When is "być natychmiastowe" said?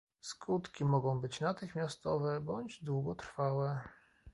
1.21-2.41